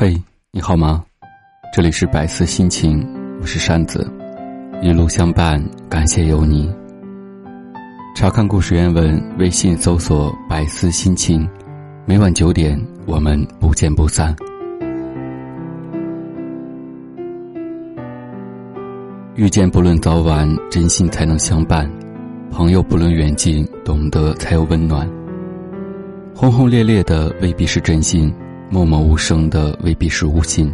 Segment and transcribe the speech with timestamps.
[0.00, 0.16] 嘿，
[0.52, 1.04] 你好吗？
[1.74, 3.04] 这里是百思心情，
[3.40, 4.08] 我是扇子，
[4.80, 6.72] 一路相伴，感谢有你。
[8.14, 11.44] 查看故事原文，微信搜索“百思心情”，
[12.06, 14.36] 每晚九点，我们不见不散。
[19.34, 21.84] 遇见不论早晚，真心才能相伴；
[22.52, 25.10] 朋友不论远近，懂得才有温暖。
[26.36, 28.32] 轰轰烈烈的未必是真心。
[28.70, 30.72] 默默无声的未必是无心。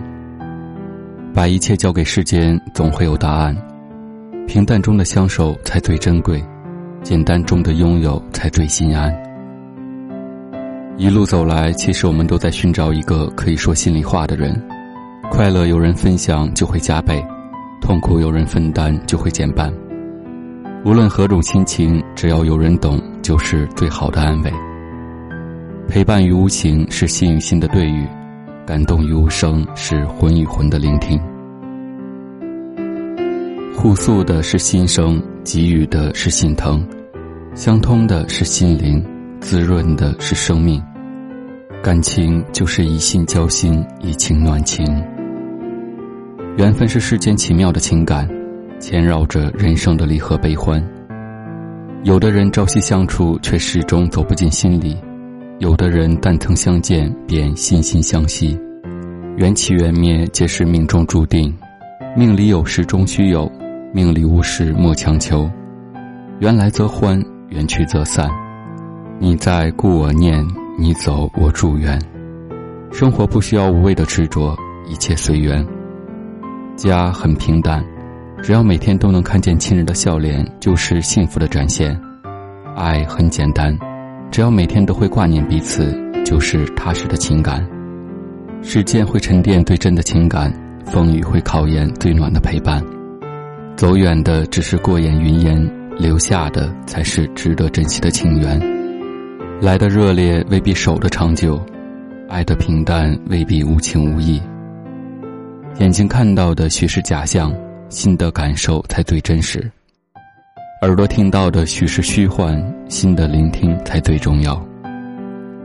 [1.32, 3.56] 把一切交给时间，总会有答案。
[4.46, 6.42] 平淡中的相守才最珍贵，
[7.02, 9.14] 简单中的拥有才最心安。
[10.96, 14.60] 一路走来，其实我们都在寻找一个可以说心里话的人。
[15.30, 17.24] 快乐有人分享就会加倍，
[17.80, 19.72] 痛苦有人分担就会减半。
[20.84, 24.52] 无论何种心情，只要有人懂，就是最好的安慰。
[25.88, 28.06] 陪伴于无情是心与心的对语，
[28.66, 31.20] 感动于无声是魂与魂的聆听。
[33.76, 36.84] 互诉的是心声，给予的是心疼，
[37.54, 39.04] 相通的是心灵，
[39.40, 40.82] 滋润的是生命。
[41.82, 44.84] 感情就是以心交心，以情暖情。
[46.56, 48.28] 缘分是世间奇妙的情感，
[48.80, 50.82] 牵绕着人生的离合悲欢。
[52.02, 54.96] 有的人朝夕相处，却始终走不进心里。
[55.60, 58.58] 有的人但曾相见便心心相惜，
[59.36, 61.54] 缘起缘灭皆是命中注定，
[62.16, 63.50] 命里有时终须有，
[63.92, 65.48] 命里无时莫强求。
[66.40, 68.28] 缘来则欢，缘去则散。
[69.20, 70.44] 你在故我念，
[70.76, 71.96] 你走我祝愿。
[72.90, 74.56] 生活不需要无谓的执着，
[74.88, 75.64] 一切随缘。
[76.74, 77.82] 家很平淡，
[78.42, 81.96] 只要每天都能看见亲人的笑脸，就是幸福的展现。
[82.74, 83.78] 爱很简单。
[84.34, 87.64] 只要每天都会挂念彼此，就是踏实的情感。
[88.64, 90.52] 时间会沉淀最真的情感，
[90.84, 92.82] 风雨会考验最暖的陪伴。
[93.76, 98.60] 走远的只是过眼云烟，留下的才是值得珍惜的情缘。
[99.60, 101.64] 来的热烈未必守得长久，
[102.28, 104.42] 爱的平淡未必无情无义。
[105.78, 107.54] 眼睛看到的许是假象，
[107.88, 109.70] 心的感受才最真实。
[110.84, 114.62] 耳朵听到的许是虚幻，心的聆听才最重要。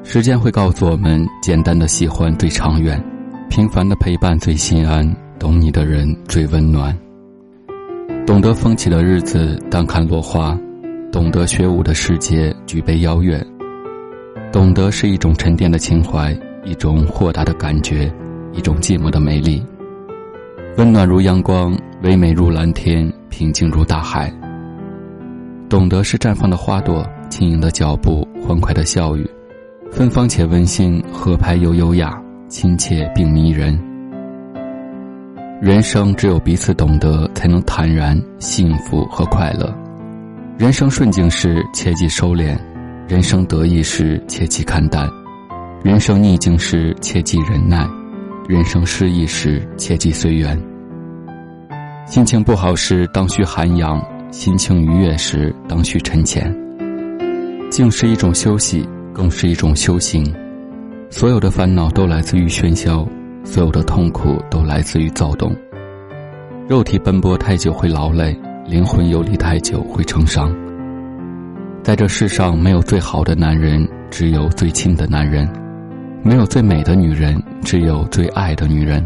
[0.01, 3.03] 时间会告诉我们，简单的喜欢最长远，
[3.49, 5.05] 平凡的陪伴最心安，
[5.37, 6.97] 懂你的人最温暖。
[8.25, 10.57] 懂得风起的日子，淡看落花；
[11.11, 13.45] 懂得雪舞的世界，举杯邀月。
[14.53, 18.09] 懂得是一种沉淀的情怀，一种豁达的感觉，
[18.53, 19.61] 一种寂寞的美丽。
[20.77, 24.33] 温暖如阳光，唯美如蓝天，平静如大海。
[25.69, 29.29] 懂得是绽放的花朵，轻盈的脚步，欢快的笑语，
[29.91, 33.79] 芬芳且温馨，合拍又优雅，亲切并迷人。
[35.61, 39.71] 人生只有彼此懂得，才能坦然、幸福和快乐。
[40.57, 42.57] 人生顺境时，切忌收敛；
[43.07, 45.07] 人生得意时，切忌看淡；
[45.83, 47.87] 人生逆境时，切忌忍耐；
[48.47, 50.59] 人生失意时，切忌随缘。
[52.07, 54.03] 心情不好时，当需涵养。
[54.31, 56.55] 心情愉悦时，当需沉潜。
[57.71, 60.23] 静是一种休息，更是一种修行。
[61.09, 63.07] 所有的烦恼都来自于喧嚣，
[63.43, 65.51] 所有的痛苦都来自于躁动。
[66.67, 70.55] 肉体奔波太久会劳累，灵魂游离太久会成伤。
[71.81, 75.47] 在这世上，没有最好的男人，只有最亲的男人；
[76.21, 79.03] 没有最美的女人，只有最爱的女人。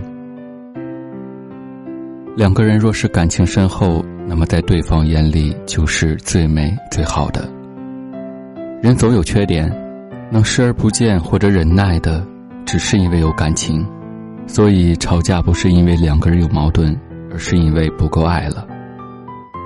[2.35, 7.49] 两个人若是感情深厚，那么在对方眼里就是最美最好的。
[8.81, 9.71] 人总有缺点，
[10.31, 12.25] 能视而不见或者忍耐的，
[12.65, 13.85] 只是因为有感情。
[14.45, 16.93] 所以吵架不是因为两个人有矛盾，
[17.31, 18.67] 而是因为不够爱了。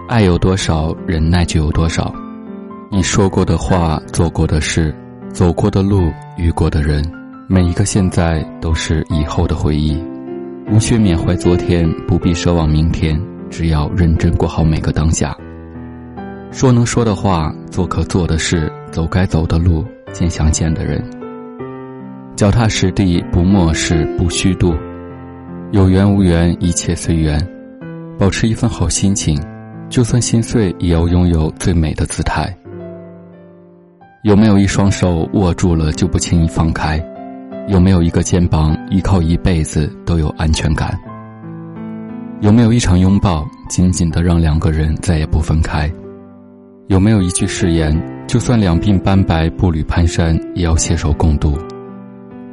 [0.08, 2.14] 爱有多少，忍耐就有多少。
[2.92, 4.96] 你说过的话，做过的事，
[5.34, 7.04] 走过的路，遇过的人，
[7.50, 10.02] 每一个现在都是以后的回忆。
[10.72, 15.36] 无需缅怀昨天，不必奢望明天，只要认真过好每个当下。
[16.52, 21.04] 说能说的话，做可做的事，走该走的路，见想见的人。
[22.36, 24.76] 脚踏实地，不漠视，不虚度。
[25.72, 27.40] 有缘无缘，一切随缘。
[28.18, 29.40] 保持一份好心情，
[29.90, 32.56] 就算心碎，也要拥有最美的姿态。
[34.24, 37.04] 有没有一双手握住了就不轻易放开？
[37.68, 40.98] 有没有一个肩膀依靠一辈子都有安全感？
[42.40, 45.92] 有没有一场拥抱紧紧的让两个人再也不分开？
[46.86, 51.58] 有没有一句誓言，就算两鬓斑白步履蹒跚，也要携手共度？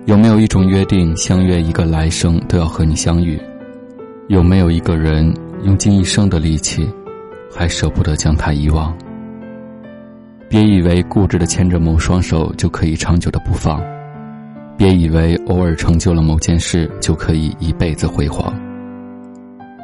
[0.07, 3.39] 有没有一种约定，相约一个来生都要和你相遇？
[4.29, 5.31] 有没有一个人
[5.65, 6.89] 用尽一生的力气，
[7.55, 8.97] 还舍不得将他遗忘？
[10.49, 13.83] 别以为固执的牵着某双手就可以长久的不放，
[14.79, 18.51] 别以为偶尔成就了某件事就可以一辈子辉煌。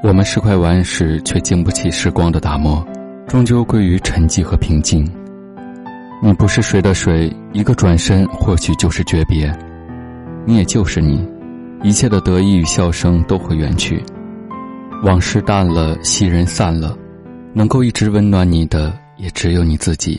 [0.02, 2.82] 我们是快顽时，却经不起时光的打磨，
[3.28, 5.06] 终究归于沉寂和平静。
[6.22, 9.54] 你不是谁的谁，一个转身或许就是诀别。
[10.46, 11.28] 你也就是你，
[11.82, 14.02] 一切的得意与笑声都会远去，
[15.02, 16.96] 往事淡了，昔人散了，
[17.52, 20.18] 能够一直温暖你的，也只有你自己。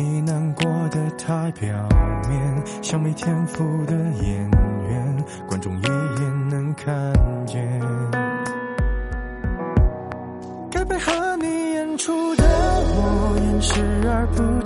[0.00, 1.68] 你难过的太表
[2.28, 4.48] 面，像没天赋的演
[4.88, 6.94] 员，观众一眼能看
[7.44, 7.80] 见。
[10.70, 14.57] 该配合你演出的我，演视而不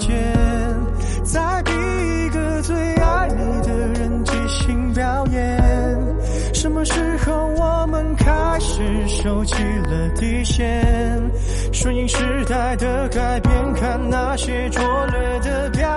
[8.82, 11.30] 开始收起了底线？
[11.72, 15.88] 顺应时代的改变，看那些拙劣的表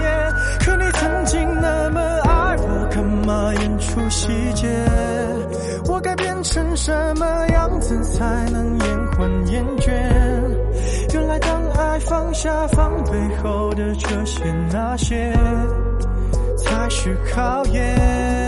[0.00, 0.32] 演。
[0.60, 4.68] 可你曾经那么爱我，干嘛演出细节？
[5.88, 9.90] 我该变成什么样子才能延缓厌倦？
[11.14, 15.32] 原来当爱放下防备后的这些那些，
[16.56, 18.47] 才是考验。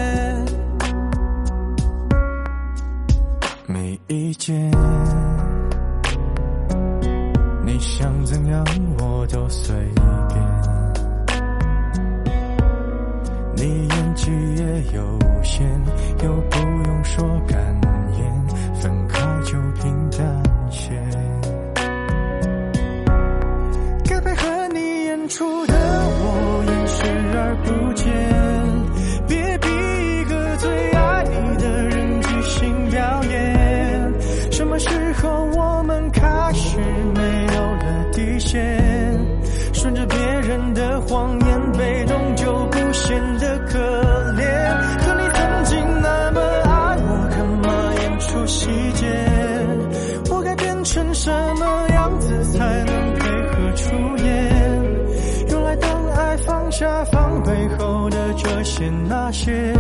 [4.11, 4.71] 意见。
[7.65, 8.65] 你想怎样
[8.99, 10.20] 我都随意，
[48.31, 49.07] 出细节？
[50.31, 53.91] 我该变成什么样子才能配合出
[54.25, 54.25] 演？
[55.49, 59.75] 原来当爱放下防备后的这些那些，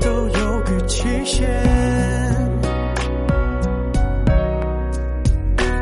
[0.00, 1.48] 都有个期限。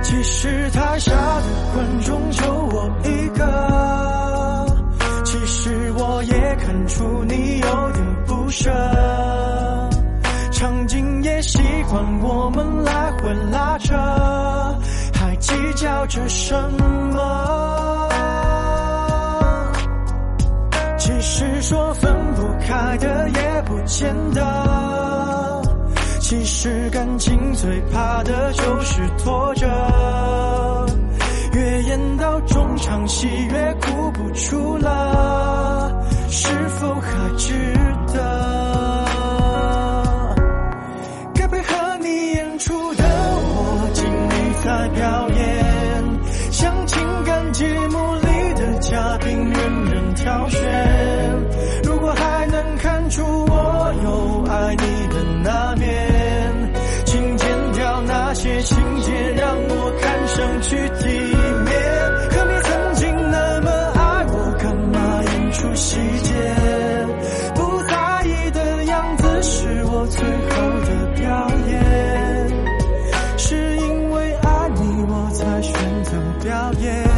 [0.02, 1.44] 其实台下的
[1.74, 4.66] 观众就我一个，
[5.24, 8.70] 其实我也看出你有点不舍，
[10.50, 11.58] 场景也习
[11.90, 13.94] 惯我们来回拉扯，
[15.12, 16.54] 还计较着什
[17.12, 18.08] 么？
[20.96, 25.62] 其实说分不开的也不见得。
[26.20, 30.86] 其实感情最怕的就是拖着，
[31.52, 36.48] 越演到中场戏越哭不出了，是
[36.80, 37.52] 否还值
[60.68, 61.70] 去体面，
[62.28, 66.34] 可你曾经那么爱我，干嘛演出细节？
[67.54, 71.78] 不在意的样子是我最后的表演，
[73.38, 77.08] 是因为爱你我才选择表演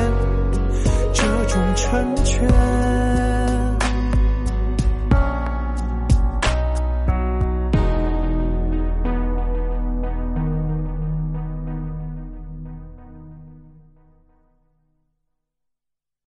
[1.14, 2.17] 这种成。